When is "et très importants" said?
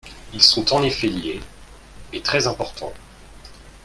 2.11-2.95